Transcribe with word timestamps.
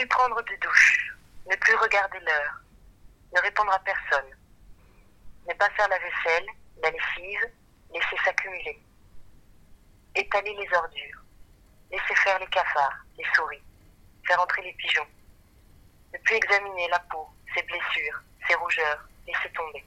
plus 0.00 0.08
prendre 0.08 0.40
de 0.40 0.56
douche, 0.62 1.14
ne 1.50 1.56
plus 1.56 1.74
regarder 1.74 2.18
l'heure, 2.20 2.54
ne 3.34 3.40
répondre 3.42 3.70
à 3.70 3.78
personne, 3.80 4.30
ne 5.46 5.52
pas 5.52 5.68
faire 5.70 5.88
la 5.88 5.98
vaisselle, 5.98 6.46
la 6.82 6.90
lessive, 6.90 7.50
laisser 7.92 8.16
s'accumuler, 8.24 8.80
étaler 10.14 10.54
les 10.54 10.74
ordures, 10.74 11.22
laisser 11.90 12.14
faire 12.14 12.38
les 12.38 12.46
cafards, 12.46 13.04
les 13.18 13.26
souris, 13.34 13.62
faire 14.26 14.40
entrer 14.40 14.62
les 14.62 14.72
pigeons, 14.72 15.06
ne 16.14 16.18
plus 16.20 16.36
examiner 16.36 16.88
la 16.88 17.00
peau, 17.00 17.28
ses 17.54 17.62
blessures, 17.64 18.22
ses 18.48 18.54
rougeurs, 18.54 19.06
laisser 19.26 19.52
tomber, 19.52 19.84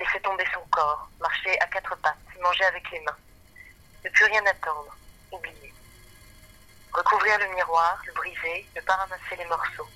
laisser 0.00 0.20
tomber 0.20 0.44
son 0.52 0.66
corps, 0.72 1.08
marcher 1.20 1.60
à 1.60 1.66
quatre 1.68 1.96
pattes, 1.98 2.40
manger 2.42 2.64
avec 2.64 2.90
les 2.90 3.00
mains, 3.02 3.18
ne 4.04 4.10
plus 4.10 4.24
rien 4.24 4.44
attendre, 4.46 4.96
oublier. 5.30 5.71
Recouvrir 7.22 7.48
le 7.48 7.54
miroir, 7.54 8.02
le 8.04 8.12
briser, 8.14 8.66
ne 8.74 8.80
pas 8.80 8.96
ramasser 8.96 9.36
les 9.38 9.44
morceaux. 9.44 9.88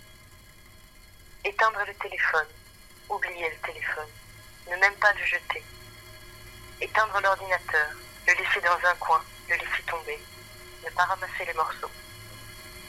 Éteindre 1.44 1.80
le 1.84 1.94
téléphone, 1.94 2.46
oublier 3.08 3.50
le 3.50 3.66
téléphone, 3.66 4.08
ne 4.70 4.76
même 4.76 4.94
pas 4.94 5.12
le 5.12 5.24
jeter. 5.24 5.64
Éteindre 6.80 7.20
l'ordinateur, 7.20 7.88
le 8.28 8.32
laisser 8.32 8.60
dans 8.60 8.88
un 8.88 8.94
coin, 9.00 9.20
le 9.48 9.56
laisser 9.56 9.82
tomber, 9.88 10.20
ne 10.84 10.90
pas 10.90 11.02
ramasser 11.02 11.44
les 11.44 11.54
morceaux. 11.54 11.90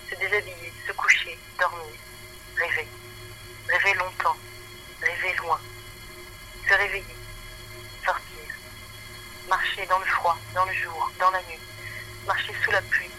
Se 0.08 0.16
déshabiller, 0.16 0.72
se 0.86 0.92
coucher, 0.92 1.40
dormir, 1.58 1.98
rêver. 2.58 2.88
Rêver 3.68 3.94
longtemps, 3.96 4.38
rêver 5.02 5.34
loin. 5.38 5.60
Se 6.68 6.74
réveiller, 6.76 7.18
sortir. 8.06 8.54
Marcher 9.50 9.88
dans 9.88 10.00
le 10.00 10.06
froid, 10.06 10.38
dans 10.54 10.66
le 10.66 10.74
jour, 10.74 11.12
dans 11.18 11.32
la 11.32 11.42
nuit. 11.42 11.60
Marcher 12.28 12.54
sous 12.64 12.72
la 12.72 12.82
pluie, 12.84 13.10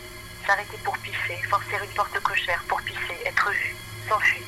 s'arrêter 0.48 0.78
pour 0.82 0.96
pisser, 0.98 1.36
forcer 1.50 1.76
une 1.84 1.94
porte 1.94 2.18
cochère 2.20 2.64
pour 2.68 2.80
pisser, 2.80 3.18
être 3.26 3.50
vu, 3.50 3.76
s'enfuir. 4.08 4.46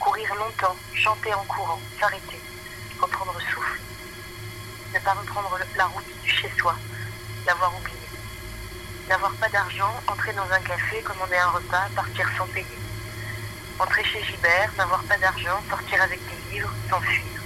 Courir 0.00 0.34
longtemps, 0.34 0.74
chanter 0.92 1.32
en 1.32 1.44
courant, 1.44 1.80
s'arrêter, 2.00 2.40
reprendre 2.98 3.38
souffle. 3.40 3.78
Ne 4.92 4.98
pas 4.98 5.12
reprendre 5.12 5.56
la 5.76 5.86
route 5.86 6.20
du 6.20 6.28
chez-soi, 6.28 6.74
l'avoir 7.46 7.72
oublié. 7.78 8.08
N'avoir 9.08 9.30
pas 9.34 9.48
d'argent, 9.50 9.94
entrer 10.08 10.32
dans 10.32 10.50
un 10.50 10.60
café, 10.62 11.00
commander 11.02 11.36
un 11.36 11.50
repas, 11.50 11.86
partir 11.94 12.28
sans 12.36 12.46
payer. 12.46 12.78
Entrer 13.78 14.02
chez 14.02 14.24
Gibert, 14.24 14.72
n'avoir 14.76 15.04
pas 15.04 15.18
d'argent, 15.18 15.62
sortir 15.70 16.02
avec 16.02 16.18
des 16.26 16.54
livres, 16.54 16.74
s'enfuir. 16.90 17.40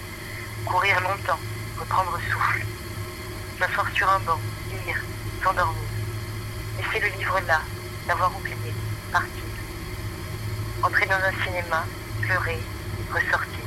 Courir 0.64 0.98
longtemps, 1.02 1.41
reprendre 1.78 2.19
souffle. 2.33 2.64
M'asseoir 3.61 3.91
sur 3.94 4.08
un 4.08 4.20
banc, 4.20 4.41
lire, 4.70 5.02
s'endormir. 5.42 5.97
Laisser 6.78 7.00
le 7.00 7.18
livre 7.18 7.40
là, 7.48 7.60
l'avoir 8.06 8.36
oublié, 8.36 8.72
partir. 9.10 9.44
Entrer 10.80 11.06
dans 11.06 11.16
un 11.16 11.44
cinéma, 11.44 11.84
pleurer, 12.22 12.60
ressortir. 13.10 13.64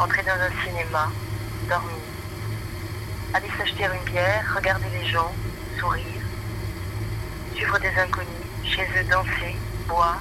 Entrer 0.00 0.22
dans 0.24 0.32
un 0.32 0.64
cinéma, 0.64 1.12
dormir. 1.68 2.02
Aller 3.34 3.48
s'acheter 3.56 3.84
une 3.84 4.12
bière, 4.12 4.52
regarder 4.52 4.88
les 4.90 5.06
gens, 5.06 5.32
sourire. 5.78 6.22
Suivre 7.54 7.78
des 7.78 7.94
inconnus, 7.96 8.46
chez 8.64 8.82
eux 8.82 9.04
danser, 9.04 9.56
boire, 9.86 10.20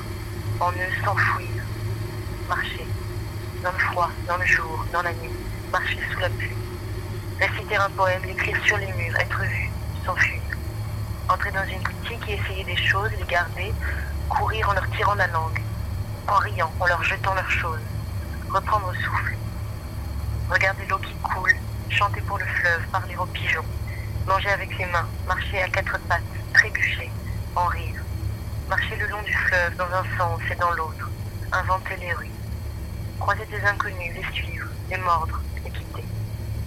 en 0.59 0.71
eux 0.71 1.03
s'enfouir. 1.03 1.63
Marcher. 2.47 2.87
Dans 3.63 3.71
le 3.71 3.79
froid, 3.79 4.11
dans 4.27 4.37
le 4.37 4.45
jour, 4.45 4.85
dans 4.93 5.01
la 5.01 5.13
nuit. 5.13 5.33
Marcher 5.71 5.99
sous 6.13 6.19
la 6.19 6.29
pluie. 6.29 6.55
Réciter 7.39 7.75
un 7.75 7.89
poème, 7.89 8.21
l'écrire 8.23 8.63
sur 8.65 8.77
les 8.77 8.93
murs, 8.93 9.17
être 9.19 9.41
vu, 9.41 9.71
s'enfuir. 10.05 10.56
Entrer 11.29 11.51
dans 11.51 11.65
une 11.65 11.81
boutique 11.81 12.29
et 12.29 12.33
essayer 12.33 12.63
des 12.63 12.77
choses, 12.77 13.11
les 13.11 13.25
garder, 13.25 13.73
courir 14.29 14.69
en 14.69 14.73
leur 14.73 14.89
tirant 14.91 15.15
la 15.15 15.27
langue, 15.27 15.61
en 16.27 16.35
riant, 16.35 16.71
en 16.79 16.85
leur 16.87 17.03
jetant 17.03 17.33
leurs 17.33 17.51
choses, 17.51 17.81
reprendre 18.49 18.93
souffle. 18.95 19.35
Regarder 20.49 20.85
l'eau 20.85 20.97
qui 20.99 21.13
coule, 21.15 21.53
chanter 21.89 22.21
pour 22.21 22.37
le 22.37 22.45
fleuve, 22.45 22.87
parler 22.91 23.15
aux 23.17 23.25
pigeons, 23.25 23.65
manger 24.25 24.49
avec 24.49 24.77
les 24.77 24.85
mains, 24.85 25.07
marcher 25.27 25.61
à 25.61 25.67
quatre 25.69 25.99
pattes, 26.07 26.21
trébucher, 26.53 27.11
en 27.55 27.65
rire, 27.65 28.01
marcher 28.69 28.95
le 28.95 29.07
long 29.07 29.21
du 29.23 29.33
fleuve 29.33 29.75
dans 29.75 29.91
un 29.93 30.17
sens 30.17 30.41
et 30.49 30.55
dans 30.55 30.71
l'autre, 30.71 31.09
inventer 31.51 31.97
les 31.97 32.13
rues, 32.13 32.31
croiser 33.19 33.45
des 33.47 33.61
inconnus, 33.65 34.13
les 34.15 34.33
suivre, 34.33 34.69
les 34.89 34.97
mordre, 34.97 35.41
les 35.63 35.71
quitter, 35.71 36.05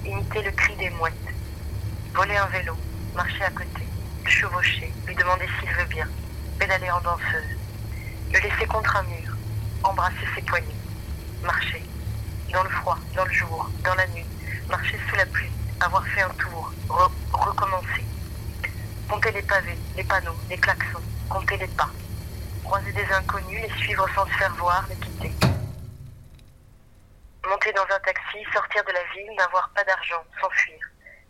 imiter 0.04 0.43
le 0.43 0.50
cri 0.53 0.76
des 0.76 0.91
mouettes, 0.91 1.15
voler 2.15 2.37
un 2.37 2.47
vélo, 2.47 2.76
marcher 3.15 3.44
à 3.44 3.50
côté, 3.50 3.89
chevaucher, 4.30 4.92
lui 5.06 5.14
demander 5.14 5.46
s'il 5.58 5.70
veut 5.74 5.84
bien, 5.86 6.08
pédaler 6.58 6.91
en 6.91 7.00
danseuse, 7.00 7.58
le 8.32 8.38
laisser 8.38 8.66
contre 8.66 8.96
un 8.96 9.02
mur, 9.02 9.36
embrasser 9.82 10.26
ses 10.34 10.42
poignets, 10.42 10.74
marcher, 11.42 11.82
dans 12.52 12.62
le 12.62 12.70
froid, 12.70 12.98
dans 13.14 13.24
le 13.24 13.32
jour, 13.32 13.69
dans 13.84 13.94
la 13.94 14.06
nuit, 14.08 14.26
marcher 14.69 14.98
sous 15.08 15.16
la 15.16 15.26
pluie, 15.26 15.50
avoir 15.80 16.06
fait 16.08 16.22
un 16.22 16.30
tour, 16.30 16.72
re- 16.88 17.10
recommencer, 17.32 18.04
compter 19.08 19.32
les 19.32 19.42
pavés, 19.42 19.78
les 19.96 20.04
panneaux, 20.04 20.36
les 20.48 20.58
klaxons, 20.58 21.02
compter 21.28 21.56
les 21.56 21.69
pas, 21.69 21.90
croiser 22.64 22.92
des 22.92 23.06
inconnus, 23.12 23.62
les 23.62 23.78
suivre 23.82 24.06
sans 24.14 24.26
se 24.26 24.32
faire 24.32 24.54
voir, 24.56 24.84
les 24.88 24.96
quitter. 24.96 25.32
Monter 27.48 27.72
dans 27.72 27.82
un 27.94 27.98
taxi, 28.00 28.38
sortir 28.52 28.84
de 28.84 28.92
la 28.92 29.02
ville, 29.14 29.34
n'avoir 29.36 29.69
pas 29.74 29.82
d'argent, 29.84 30.22
s'enfuir, 30.40 30.78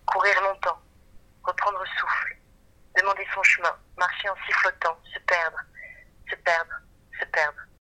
courir 0.07 0.35
longtemps, 0.43 0.79
reprendre 1.45 1.83
souffle, 1.99 2.37
demander 2.97 3.27
son 3.35 3.43
chemin, 3.43 3.77
marcher 3.97 4.29
en 4.29 4.37
sifflotant, 4.47 4.99
se 5.13 5.19
perdre, 5.21 5.59
se 6.29 6.37
perdre, 6.37 6.75
se 7.19 7.25
perdre. 7.27 7.70